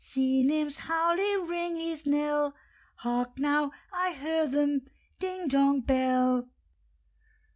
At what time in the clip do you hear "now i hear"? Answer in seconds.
3.37-4.47